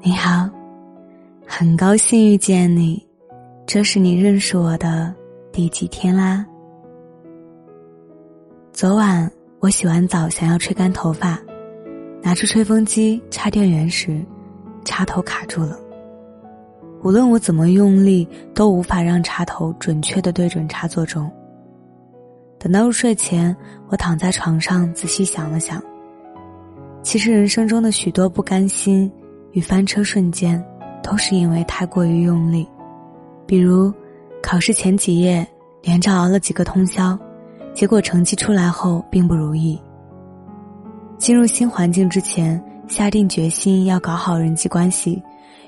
[0.00, 0.48] 你好，
[1.44, 3.04] 很高兴遇见你，
[3.66, 5.12] 这是你认识我的
[5.50, 6.46] 第几天啦？
[8.72, 9.28] 昨晚
[9.58, 11.36] 我洗完澡，想要吹干头发，
[12.22, 14.24] 拿出吹风机插电源时，
[14.84, 15.76] 插头卡住了。
[17.02, 21.28] 无论我怎么用力，都无法让插头准确的对准插座中。
[22.56, 23.54] 等到入睡前，
[23.88, 25.82] 我躺在床上仔细想了想。
[27.02, 29.10] 其实人生中的许多不甘心
[29.58, 30.64] 与翻车瞬间，
[31.02, 32.64] 都是因为太过于用力。
[33.44, 33.92] 比如，
[34.40, 35.44] 考试前几夜
[35.82, 37.18] 连着熬了几个通宵，
[37.74, 39.76] 结果成绩出来后并不如意。
[41.16, 45.20] 进入新环境之前，下定决心要搞好人际关系，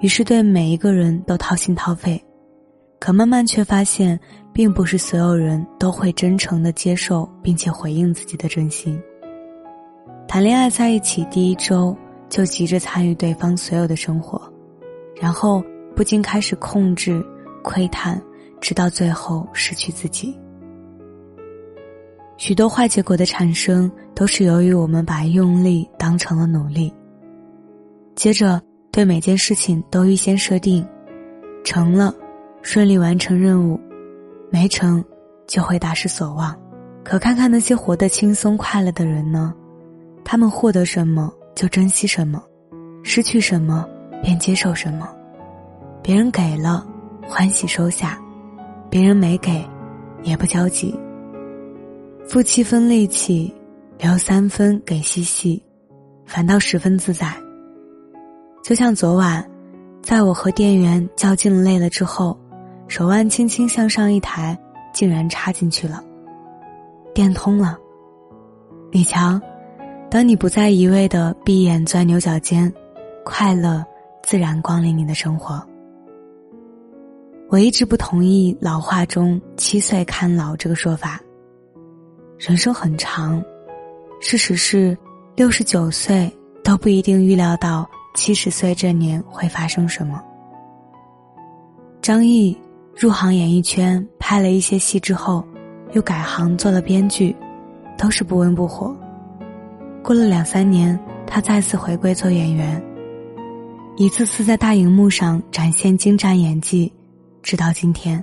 [0.00, 2.24] 于是对每一个人都掏心掏肺，
[3.00, 4.16] 可慢慢却发现，
[4.52, 8.96] 并不是所有人都会真诚的接受并且回应自己的真心。
[10.28, 11.96] 谈恋爱在一起第一周
[12.32, 14.40] 就急着参与对方所有的生活，
[15.20, 15.62] 然后
[15.94, 17.22] 不禁开始控制、
[17.62, 18.18] 窥探，
[18.58, 20.34] 直到最后失去自己。
[22.38, 26.90] 许多坏结果的产生都是由于我们把用力当成了努力。
[28.14, 28.58] 接着
[28.90, 30.82] 对每件事情都预先设定，
[31.62, 32.14] 成了，
[32.62, 33.78] 顺利完成任务；
[34.50, 35.04] 没成，
[35.46, 36.58] 就会大失所望。
[37.04, 39.52] 可看看那些活得轻松快乐的人呢？
[40.24, 42.42] 他们获得什么就珍惜什么，
[43.02, 43.86] 失去什么
[44.22, 45.08] 便接受什么。
[46.02, 46.86] 别人给了，
[47.28, 48.16] 欢喜收下；
[48.90, 49.64] 别人没给，
[50.22, 50.98] 也不焦急。
[52.26, 53.54] 负七分力气，
[53.98, 55.62] 留三分给嬉戏，
[56.24, 57.32] 反倒十分自在。
[58.64, 59.44] 就像昨晚，
[60.02, 62.38] 在我和店员较劲累了之后，
[62.88, 64.58] 手腕轻轻向上一抬，
[64.92, 66.02] 竟然插进去了，
[67.14, 67.78] 电通了。
[68.90, 69.40] 你瞧。
[70.12, 72.70] 当你不再一味的闭眼钻牛角尖，
[73.24, 73.82] 快乐
[74.22, 75.66] 自然光临你的生活。
[77.48, 81.18] 我一直不同意老话中“七岁看老”这个说法。
[82.38, 83.42] 人生很长，
[84.20, 84.94] 事实是
[85.34, 86.30] 六十九岁
[86.62, 90.22] 都不一定预料到七十岁这年会发生什么。
[92.02, 92.54] 张译
[92.94, 95.42] 入行演艺圈，拍了一些戏之后，
[95.92, 97.34] 又改行做了编剧，
[97.96, 98.94] 都是不温不火。
[100.02, 102.82] 过了两三年，他再次回归做演员，
[103.96, 106.92] 一次次在大荧幕上展现精湛演技，
[107.40, 108.22] 直到今天。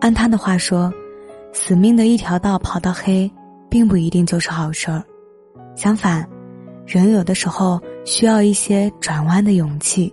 [0.00, 0.90] 按他的话说，
[1.52, 3.30] 死命的一条道跑到黑，
[3.68, 5.04] 并不一定就是好事儿。
[5.76, 6.26] 相反，
[6.86, 10.12] 人有的时候需要一些转弯的勇气。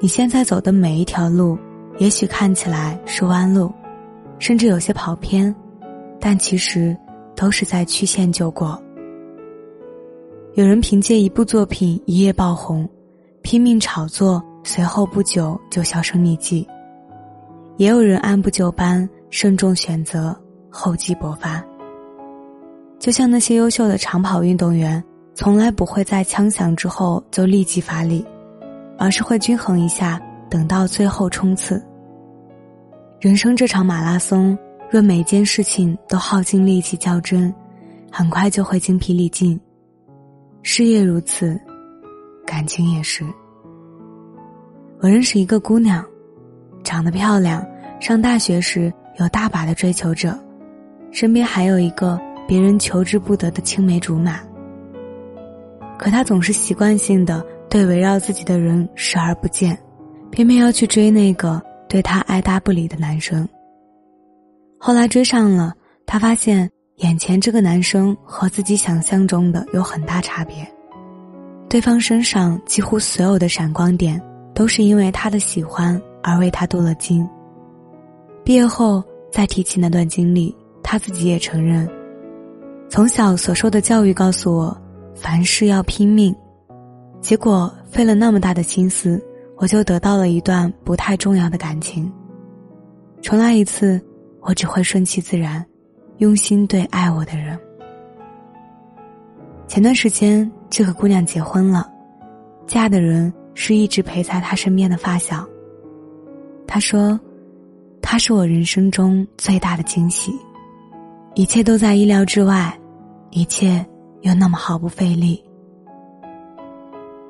[0.00, 1.58] 你现在走的每一条路，
[1.98, 3.70] 也许看起来是弯路，
[4.38, 5.54] 甚至有些跑偏，
[6.18, 6.96] 但其实
[7.36, 8.82] 都是在曲线救国。
[10.60, 12.86] 有人凭借一部作品一夜爆红，
[13.40, 16.68] 拼命炒作，随后不久就销声匿迹；
[17.78, 20.38] 也有人按部就班，慎重选择，
[20.68, 21.64] 厚积薄发。
[22.98, 25.02] 就像那些优秀的长跑运动员，
[25.34, 28.22] 从来不会在枪响之后就立即发力，
[28.98, 30.20] 而是会均衡一下，
[30.50, 31.82] 等到最后冲刺。
[33.18, 34.58] 人生这场马拉松，
[34.90, 37.50] 若每件事情都耗尽力气较真，
[38.12, 39.58] 很快就会精疲力尽。
[40.62, 41.58] 事业如此，
[42.46, 43.24] 感情也是。
[45.00, 46.04] 我认识一个姑娘，
[46.84, 47.66] 长得漂亮，
[47.98, 50.38] 上大学时有大把的追求者，
[51.10, 54.40] 身边还有一个别人求之不得的青梅竹马。
[55.98, 59.78] 可她总是习惯性的对围绕自己的人视而不见，
[60.30, 63.48] 偏偏要去追那个对她爱答不理的男生。
[64.78, 66.70] 后来追上了，她发现。
[67.00, 70.66] 眼前这个男生和自己想象中的有很大差别，
[71.68, 74.20] 对方身上几乎所有的闪光点
[74.54, 77.26] 都是因为他的喜欢而为他镀了金。
[78.44, 79.02] 毕业后
[79.32, 81.88] 再提起那段经历，他自己也承认，
[82.90, 84.76] 从小所受的教育告诉我，
[85.14, 86.34] 凡事要拼命，
[87.22, 89.22] 结果费了那么大的心思，
[89.56, 92.12] 我就得到了一段不太重要的感情。
[93.22, 93.98] 重来一次，
[94.40, 95.64] 我只会顺其自然。
[96.20, 97.58] 用心对爱我的人。
[99.66, 101.90] 前段时间，这个姑娘结婚了，
[102.66, 105.46] 嫁的人是一直陪在她身边的发小。
[106.66, 107.18] 她说
[108.02, 110.30] ：“他是我人生中最大的惊喜，
[111.34, 112.78] 一切都在意料之外，
[113.30, 113.84] 一切
[114.20, 115.42] 又那么毫不费力。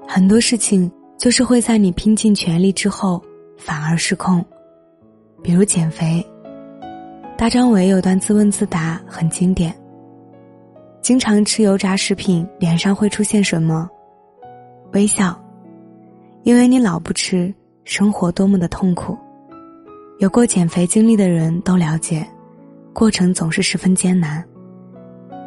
[0.08, 3.22] 很多事情就是会在你拼尽全力之后
[3.56, 4.44] 反而失控，
[5.44, 6.26] 比如减肥。”
[7.40, 9.74] 大张伟有段自问自答很经典。
[11.00, 13.88] 经常吃油炸食品，脸上会出现什么？
[14.92, 15.34] 微笑。
[16.42, 17.50] 因为你老不吃，
[17.82, 19.16] 生活多么的痛苦。
[20.18, 22.26] 有过减肥经历的人都了解，
[22.92, 24.44] 过程总是十分艰难。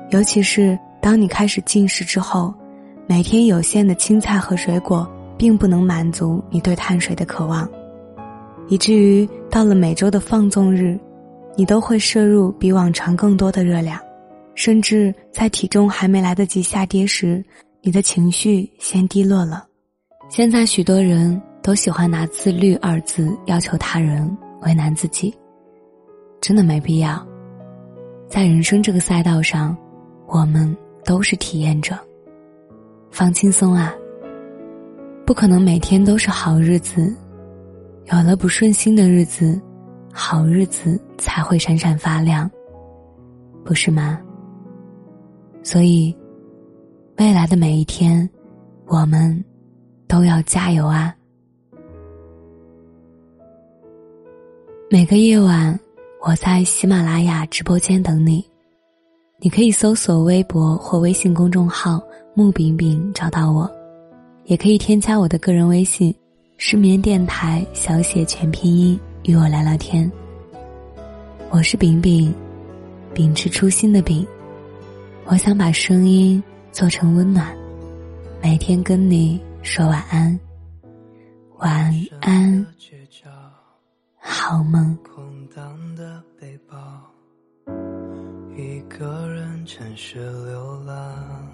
[0.10, 2.52] 尤其是当你开始进食之后，
[3.06, 5.08] 每天有限的青菜和水果
[5.38, 7.70] 并不能满足你对碳水的渴望，
[8.68, 11.00] 以至于到了每周的放纵日，
[11.56, 14.00] 你都会摄入比往常更多的热量，
[14.56, 17.44] 甚至在体重还没来得及下跌时，
[17.82, 19.66] 你的情绪先低落了。
[20.30, 25.34] 现在许多人都喜欢拿“自律”二字要求他人，为难自己，
[26.42, 27.24] 真的没必要。
[28.28, 29.78] 在人生这个赛道上，
[30.28, 30.76] 我们
[31.06, 31.96] 都是体验者。
[33.12, 33.94] 放轻松啊！
[35.24, 37.16] 不可能每天都是好日子，
[38.12, 39.62] 有了不顺心的日子，
[40.12, 42.50] 好日子才会闪闪发亮，
[43.64, 44.20] 不是吗？
[45.64, 46.16] 所以，
[47.18, 48.30] 未来的每一天，
[48.88, 49.44] 我们。
[50.06, 51.16] 都要加油啊！
[54.88, 55.80] 每个夜晚，
[56.22, 58.46] 我在喜马拉雅直播间等你。
[59.40, 62.00] 你可以搜索微博或微信公众号
[62.36, 63.68] “木饼饼”找到我，
[64.46, 66.14] 也可以添加我的个人微信
[66.58, 70.12] “失眠电台”小写全拼音与我聊聊天。
[71.54, 72.34] 我是饼饼，
[73.14, 74.26] 秉持初心的饼，
[75.26, 77.56] 我想把声音做成温暖，
[78.42, 79.40] 每天跟你。
[79.62, 80.40] 说晚安，
[81.60, 82.66] 晚安，
[84.18, 84.98] 好梦。
[85.04, 85.24] 空
[85.56, 86.76] 荡的背包，
[88.58, 90.18] 一个人城市
[90.48, 91.52] 流浪，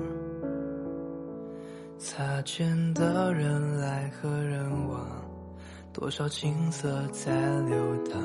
[1.98, 5.06] 擦肩的人来和人往，
[5.92, 7.76] 多少景色在流
[8.06, 8.20] 淌，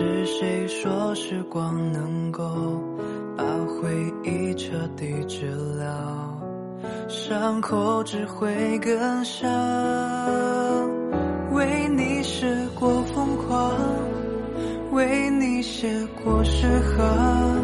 [0.00, 2.42] 是谁说时光能够
[3.36, 3.90] 把回
[4.24, 5.44] 忆彻底治
[5.76, 5.86] 疗？
[7.06, 9.46] 伤口只会更伤。
[11.52, 13.74] 为你试过疯狂，
[14.92, 15.86] 为你写
[16.24, 16.66] 过诗
[16.96, 17.62] 行，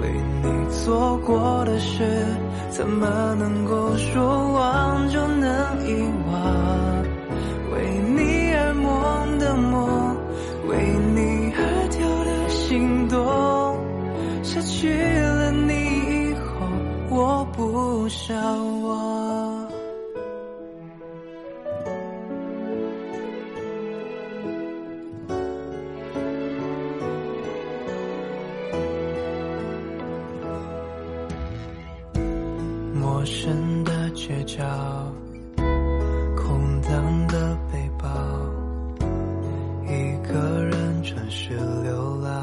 [0.00, 0.08] 为
[0.42, 0.48] 你
[0.82, 2.02] 做过的事，
[2.70, 4.39] 怎么能够说
[36.36, 38.08] 空荡的背包，
[39.86, 42.42] 一个人城市流浪。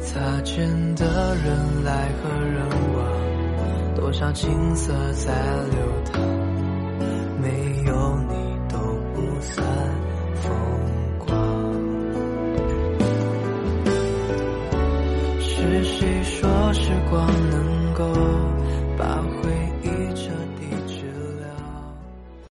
[0.00, 5.32] 擦肩的人来和人往，多少景色在
[5.70, 6.20] 流淌，
[7.42, 8.34] 没有你
[8.68, 8.78] 都
[9.12, 9.66] 不算
[10.36, 10.52] 风
[11.26, 11.28] 光。
[15.40, 18.04] 是谁说时光能够？